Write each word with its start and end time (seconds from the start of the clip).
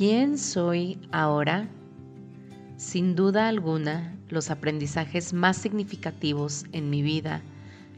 ¿Quién 0.00 0.38
soy 0.38 0.98
ahora? 1.12 1.68
Sin 2.78 3.14
duda 3.14 3.48
alguna, 3.48 4.16
los 4.30 4.50
aprendizajes 4.50 5.34
más 5.34 5.58
significativos 5.58 6.64
en 6.72 6.88
mi 6.88 7.02
vida 7.02 7.42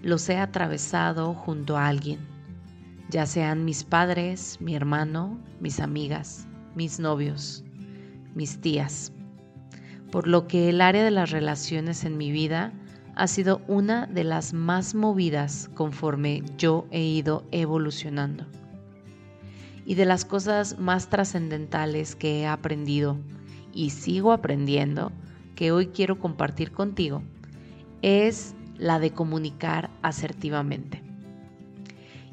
los 0.02 0.28
he 0.28 0.36
atravesado 0.36 1.32
junto 1.32 1.76
a 1.76 1.86
alguien, 1.86 2.18
ya 3.08 3.24
sean 3.24 3.64
mis 3.64 3.84
padres, 3.84 4.58
mi 4.60 4.74
hermano, 4.74 5.38
mis 5.60 5.78
amigas, 5.78 6.48
mis 6.75 6.98
novios, 6.98 7.62
mis 8.34 8.61
tías. 8.61 9.12
Por 10.11 10.27
lo 10.27 10.48
que 10.48 10.71
el 10.71 10.80
área 10.80 11.05
de 11.05 11.12
las 11.12 11.30
relaciones 11.30 12.05
en 12.05 12.19
mi 12.19 12.32
vida 12.32 12.73
ha 13.14 13.29
sido 13.29 13.62
una 13.69 14.09
de 14.09 14.25
las 14.25 14.55
más 14.55 14.96
movidas 14.96 15.71
conforme 15.75 16.43
yo 16.59 16.84
he 16.91 17.03
ido 17.05 17.46
evolucionando 17.53 18.45
y 19.84 19.94
de 19.94 20.04
las 20.04 20.24
cosas 20.24 20.78
más 20.78 21.08
trascendentales 21.08 22.14
que 22.14 22.40
he 22.40 22.46
aprendido 22.46 23.16
y 23.73 23.90
sigo 23.90 24.32
aprendiendo, 24.32 25.12
que 25.54 25.73
hoy 25.73 25.88
quiero 25.88 26.18
compartir 26.18 26.73
contigo, 26.73 27.23
es 28.00 28.54
la 28.76 28.98
de 28.98 29.12
comunicar 29.12 29.90
asertivamente. 30.02 31.02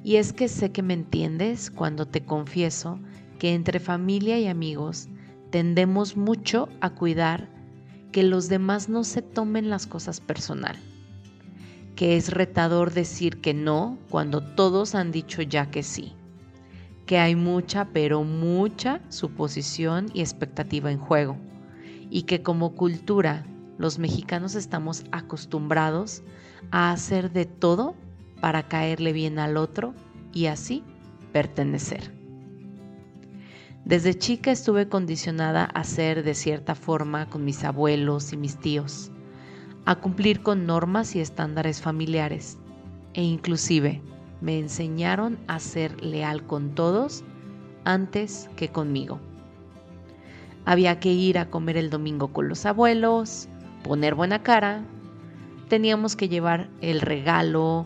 Y 0.03 0.15
es 0.15 0.31
que 0.31 0.47
sé 0.47 0.71
que 0.71 0.81
me 0.81 0.93
entiendes 0.93 1.69
cuando 1.69 2.05
te 2.05 2.23
confieso 2.23 2.99
que 3.37 3.53
entre 3.53 3.79
familia 3.79 4.39
y 4.39 4.47
amigos 4.47 5.07
tendemos 5.49 6.15
mucho 6.15 6.69
a 6.81 6.91
cuidar 6.91 7.49
que 8.11 8.23
los 8.23 8.47
demás 8.47 8.89
no 8.89 9.03
se 9.03 9.21
tomen 9.21 9.69
las 9.69 9.87
cosas 9.87 10.21
personal, 10.21 10.77
que 11.95 12.15
es 12.15 12.31
retador 12.31 12.93
decir 12.93 13.41
que 13.41 13.53
no 13.53 13.97
cuando 14.09 14.41
todos 14.41 14.95
han 14.95 15.11
dicho 15.11 15.41
ya 15.41 15.69
que 15.69 15.83
sí 15.83 16.13
que 17.09 17.17
hay 17.17 17.35
mucha, 17.35 17.85
pero 17.85 18.23
mucha 18.23 19.01
suposición 19.09 20.11
y 20.13 20.19
expectativa 20.19 20.91
en 20.91 20.99
juego, 20.99 21.37
y 22.11 22.21
que 22.21 22.43
como 22.43 22.75
cultura 22.75 23.47
los 23.79 23.97
mexicanos 23.97 24.53
estamos 24.53 25.05
acostumbrados 25.11 26.21
a 26.69 26.91
hacer 26.91 27.31
de 27.31 27.45
todo 27.45 27.95
para 28.41 28.67
caerle 28.67 29.11
bien 29.11 29.39
al 29.39 29.57
otro 29.57 29.95
y 30.33 30.45
así 30.45 30.83
pertenecer. 31.33 32.13
Desde 33.85 34.13
chica 34.13 34.51
estuve 34.51 34.87
condicionada 34.87 35.63
a 35.63 35.83
ser 35.85 36.21
de 36.21 36.35
cierta 36.35 36.75
forma 36.75 37.27
con 37.27 37.43
mis 37.43 37.63
abuelos 37.63 38.33
y 38.33 38.37
mis 38.37 38.55
tíos, 38.59 39.09
a 39.85 39.95
cumplir 39.95 40.43
con 40.43 40.67
normas 40.67 41.15
y 41.15 41.21
estándares 41.21 41.81
familiares 41.81 42.59
e 43.15 43.23
inclusive 43.23 43.99
me 44.41 44.59
enseñaron 44.59 45.37
a 45.47 45.59
ser 45.59 46.03
leal 46.03 46.45
con 46.45 46.75
todos 46.75 47.23
antes 47.85 48.49
que 48.55 48.69
conmigo. 48.69 49.19
Había 50.65 50.99
que 50.99 51.11
ir 51.11 51.37
a 51.37 51.49
comer 51.49 51.77
el 51.77 51.89
domingo 51.89 52.29
con 52.29 52.49
los 52.49 52.65
abuelos, 52.65 53.47
poner 53.83 54.15
buena 54.15 54.43
cara, 54.43 54.83
teníamos 55.67 56.15
que 56.15 56.29
llevar 56.29 56.69
el 56.81 57.01
regalo 57.01 57.85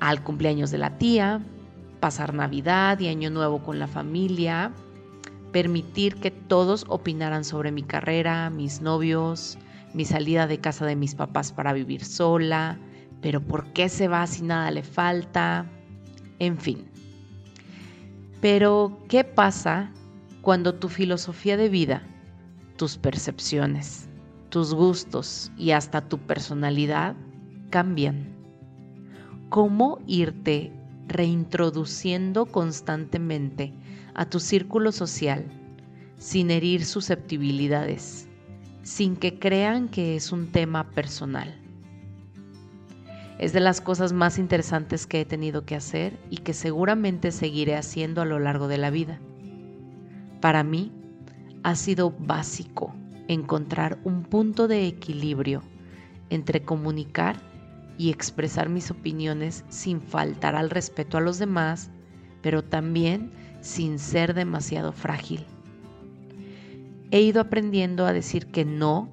al 0.00 0.22
cumpleaños 0.22 0.70
de 0.70 0.78
la 0.78 0.98
tía, 0.98 1.40
pasar 2.00 2.34
Navidad 2.34 2.98
y 3.00 3.08
Año 3.08 3.30
Nuevo 3.30 3.62
con 3.62 3.78
la 3.78 3.86
familia, 3.86 4.72
permitir 5.52 6.16
que 6.16 6.30
todos 6.30 6.84
opinaran 6.88 7.44
sobre 7.44 7.72
mi 7.72 7.82
carrera, 7.82 8.50
mis 8.50 8.82
novios, 8.82 9.58
mi 9.94 10.04
salida 10.04 10.46
de 10.46 10.58
casa 10.58 10.84
de 10.84 10.96
mis 10.96 11.14
papás 11.14 11.52
para 11.52 11.72
vivir 11.72 12.04
sola, 12.04 12.78
pero 13.26 13.40
¿por 13.40 13.72
qué 13.72 13.88
se 13.88 14.06
va 14.06 14.24
si 14.28 14.44
nada 14.44 14.70
le 14.70 14.84
falta? 14.84 15.66
En 16.38 16.58
fin. 16.58 16.84
Pero, 18.40 19.00
¿qué 19.08 19.24
pasa 19.24 19.90
cuando 20.42 20.76
tu 20.76 20.88
filosofía 20.88 21.56
de 21.56 21.68
vida, 21.68 22.04
tus 22.76 22.96
percepciones, 22.96 24.08
tus 24.48 24.72
gustos 24.72 25.50
y 25.58 25.72
hasta 25.72 26.08
tu 26.08 26.18
personalidad 26.18 27.16
cambian? 27.70 28.32
¿Cómo 29.48 29.98
irte 30.06 30.72
reintroduciendo 31.08 32.46
constantemente 32.46 33.72
a 34.14 34.26
tu 34.26 34.38
círculo 34.38 34.92
social 34.92 35.44
sin 36.16 36.52
herir 36.52 36.84
susceptibilidades, 36.84 38.28
sin 38.84 39.16
que 39.16 39.40
crean 39.40 39.88
que 39.88 40.14
es 40.14 40.30
un 40.30 40.52
tema 40.52 40.88
personal? 40.92 41.65
Es 43.38 43.52
de 43.52 43.60
las 43.60 43.82
cosas 43.82 44.12
más 44.12 44.38
interesantes 44.38 45.06
que 45.06 45.20
he 45.20 45.24
tenido 45.26 45.66
que 45.66 45.74
hacer 45.74 46.18
y 46.30 46.38
que 46.38 46.54
seguramente 46.54 47.32
seguiré 47.32 47.76
haciendo 47.76 48.22
a 48.22 48.24
lo 48.24 48.38
largo 48.38 48.66
de 48.66 48.78
la 48.78 48.90
vida. 48.90 49.20
Para 50.40 50.64
mí 50.64 50.90
ha 51.62 51.74
sido 51.74 52.14
básico 52.18 52.94
encontrar 53.28 53.98
un 54.04 54.22
punto 54.22 54.68
de 54.68 54.86
equilibrio 54.86 55.62
entre 56.30 56.62
comunicar 56.62 57.36
y 57.98 58.10
expresar 58.10 58.68
mis 58.68 58.90
opiniones 58.90 59.64
sin 59.68 60.00
faltar 60.00 60.54
al 60.54 60.70
respeto 60.70 61.18
a 61.18 61.20
los 61.20 61.38
demás, 61.38 61.90
pero 62.40 62.64
también 62.64 63.32
sin 63.60 63.98
ser 63.98 64.32
demasiado 64.32 64.92
frágil. 64.92 65.44
He 67.10 67.20
ido 67.20 67.40
aprendiendo 67.40 68.06
a 68.06 68.12
decir 68.12 68.46
que 68.46 68.64
no 68.64 69.10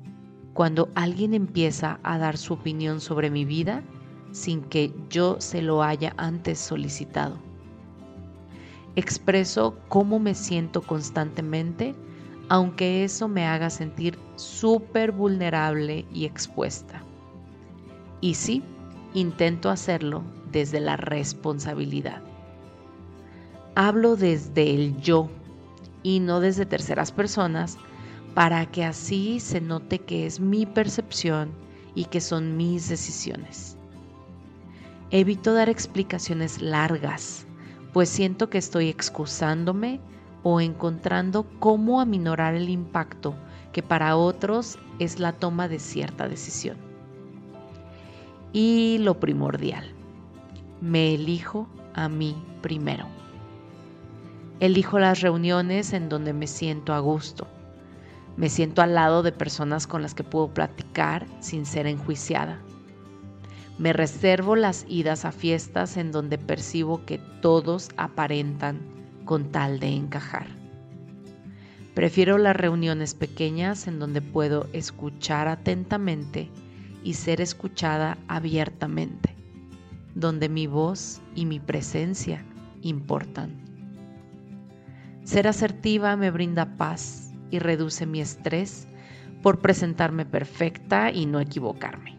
cuando 0.53 0.90
alguien 0.95 1.34
empieza 1.34 2.00
a 2.03 2.17
dar 2.17 2.38
su 2.38 2.53
opinión 2.53 3.01
sobre 3.01 3.29
mi 3.29 3.45
vida 3.45 3.84
sin 4.33 4.63
que 4.63 4.91
yo 5.09 5.39
se 5.39 5.61
lo 5.61 5.83
haya 5.83 6.13
antes 6.17 6.59
solicitado. 6.59 7.38
Expreso 8.95 9.77
cómo 9.88 10.19
me 10.19 10.35
siento 10.35 10.81
constantemente, 10.81 11.95
aunque 12.49 13.03
eso 13.03 13.27
me 13.27 13.45
haga 13.45 13.69
sentir 13.69 14.19
súper 14.35 15.11
vulnerable 15.11 16.05
y 16.11 16.25
expuesta. 16.25 17.03
Y 18.22 18.33
sí, 18.33 18.63
intento 19.13 19.69
hacerlo 19.69 20.23
desde 20.51 20.79
la 20.79 20.97
responsabilidad. 20.97 22.22
Hablo 23.75 24.16
desde 24.16 24.73
el 24.73 24.99
yo 24.99 25.29
y 26.01 26.19
no 26.19 26.39
desde 26.39 26.66
terceras 26.66 27.11
personas 27.11 27.77
para 28.33 28.66
que 28.66 28.83
así 28.83 29.39
se 29.39 29.61
note 29.61 29.99
que 29.99 30.25
es 30.25 30.39
mi 30.39 30.66
percepción 30.66 31.51
y 31.95 32.05
que 32.05 32.19
son 32.19 32.57
mis 32.57 32.89
decisiones. 32.89 33.77
Evito 35.16 35.53
dar 35.53 35.69
explicaciones 35.69 36.59
largas, 36.59 37.46
pues 37.94 38.09
siento 38.09 38.50
que 38.50 38.57
estoy 38.57 38.90
excusándome 38.90 40.00
o 40.41 40.59
encontrando 40.59 41.46
cómo 41.59 42.01
aminorar 42.01 42.56
el 42.56 42.68
impacto 42.68 43.35
que 43.73 43.84
para 43.84 44.18
otros 44.18 44.79
es 44.97 45.19
la 45.19 45.31
toma 45.31 45.68
de 45.68 45.78
cierta 45.78 46.28
decisión. 46.28 46.78
Y 48.53 48.97
lo 49.02 49.19
primordial, 49.19 49.85
me 50.81 51.13
elijo 51.13 51.68
a 51.94 52.09
mí 52.09 52.35
primero. 52.63 53.06
Elijo 54.59 54.97
las 54.97 55.22
reuniones 55.22 55.94
en 55.94 56.09
donde 56.09 56.34
me 56.34 56.47
siento 56.47 56.91
a 56.91 56.97
gusto. 56.97 57.46
Me 58.35 58.50
siento 58.50 58.81
al 58.81 58.96
lado 58.96 59.22
de 59.22 59.31
personas 59.31 59.85
con 59.85 60.02
las 60.02 60.16
que 60.16 60.23
puedo 60.23 60.52
platicar 60.52 61.28
sin 61.40 61.68
ser 61.68 61.85
enjuiciada. 61.85 62.59
Me 63.78 63.91
reservo 63.91 64.56
las 64.56 64.85
idas 64.88 65.25
a 65.25 65.31
fiestas 65.31 65.97
en 65.97 66.11
donde 66.11 66.38
percibo 66.38 67.06
que 67.06 67.17
todos 67.41 67.89
aparentan 67.97 68.79
con 69.25 69.51
tal 69.51 69.79
de 69.79 69.88
encajar. 69.88 70.45
Prefiero 71.95 72.38
las 72.38 72.56
reuniones 72.56 73.13
pequeñas 73.16 73.88
en 73.88 74.00
donde 74.00 74.22
puedo 74.22 74.67
escuchar 74.73 75.47
atentamente 75.47 76.50
y 77.03 77.13
ser 77.13 77.41
escuchada 77.41 78.17
abiertamente, 78.28 79.35
donde 80.16 80.50
mi 80.50 80.67
voz 80.67 81.22
y 81.35 81.45
mi 81.45 81.59
presencia 81.59 82.44
importan. 82.81 83.51
Ser 85.23 85.47
asertiva 85.47 86.16
me 86.16 86.31
brinda 86.31 86.78
paz 86.78 87.34
y 87.49 87.59
reduce 87.59 88.05
mi 88.05 88.22
estrés 88.22 88.87
por 89.41 89.59
presentarme 89.59 90.25
perfecta 90.25 91.11
y 91.11 91.25
no 91.25 91.40
equivocarme. 91.40 92.12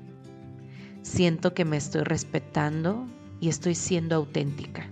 Siento 1.14 1.54
que 1.54 1.64
me 1.64 1.76
estoy 1.76 2.02
respetando 2.02 3.06
y 3.38 3.48
estoy 3.48 3.76
siendo 3.76 4.16
auténtica, 4.16 4.88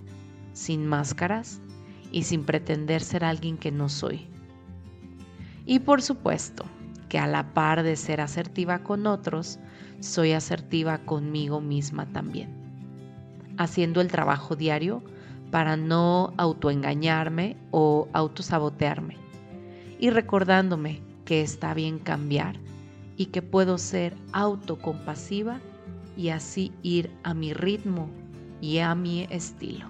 sin 0.52 0.86
máscaras 0.86 1.60
y 2.12 2.22
sin 2.22 2.44
pretender 2.44 3.02
ser 3.02 3.24
alguien 3.24 3.58
que 3.58 3.72
no 3.72 3.88
soy. 3.88 4.28
Y 5.66 5.80
por 5.80 6.00
supuesto 6.00 6.64
que 7.08 7.18
a 7.18 7.26
la 7.26 7.52
par 7.54 7.82
de 7.82 7.96
ser 7.96 8.20
asertiva 8.20 8.84
con 8.84 9.08
otros, 9.08 9.58
soy 9.98 10.30
asertiva 10.30 10.98
conmigo 10.98 11.60
misma 11.60 12.06
también, 12.12 12.54
haciendo 13.58 14.00
el 14.00 14.06
trabajo 14.06 14.54
diario 14.54 15.02
para 15.50 15.76
no 15.76 16.34
autoengañarme 16.36 17.56
o 17.72 18.06
autosabotearme 18.12 19.16
y 19.98 20.10
recordándome 20.10 21.02
que 21.24 21.42
está 21.42 21.74
bien 21.74 21.98
cambiar 21.98 22.60
y 23.16 23.26
que 23.26 23.42
puedo 23.42 23.76
ser 23.76 24.14
autocompasiva 24.32 25.58
y 26.16 26.28
así 26.28 26.72
ir 26.82 27.10
a 27.22 27.34
mi 27.34 27.52
ritmo 27.52 28.08
y 28.60 28.78
a 28.78 28.94
mi 28.94 29.26
estilo. 29.30 29.86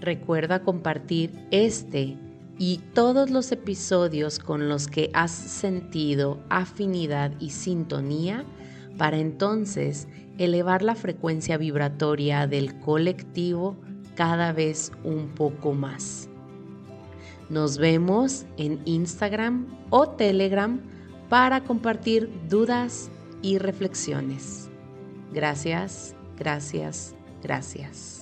Recuerda 0.00 0.62
compartir 0.62 1.30
este 1.50 2.16
y 2.58 2.78
todos 2.94 3.30
los 3.30 3.52
episodios 3.52 4.38
con 4.38 4.68
los 4.68 4.86
que 4.86 5.10
has 5.14 5.30
sentido 5.30 6.40
afinidad 6.48 7.32
y 7.38 7.50
sintonía 7.50 8.44
para 8.96 9.18
entonces 9.18 10.08
elevar 10.38 10.82
la 10.82 10.94
frecuencia 10.94 11.58
vibratoria 11.58 12.46
del 12.46 12.78
colectivo 12.80 13.76
cada 14.14 14.52
vez 14.52 14.92
un 15.04 15.28
poco 15.28 15.72
más. 15.72 16.28
Nos 17.48 17.78
vemos 17.78 18.46
en 18.56 18.80
Instagram 18.84 19.66
o 19.90 20.08
Telegram 20.08 20.80
para 21.30 21.62
compartir 21.62 22.28
dudas 22.50 23.08
y 23.40 23.56
reflexiones. 23.56 24.68
Gracias, 25.32 26.14
gracias, 26.36 27.14
gracias. 27.42 28.19